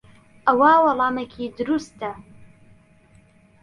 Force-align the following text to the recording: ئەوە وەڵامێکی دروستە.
ئەوە 0.47 0.71
وەڵامێکی 0.85 1.45
دروستە. 1.57 2.11